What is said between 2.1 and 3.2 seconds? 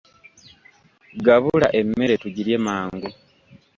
tugirye mangu.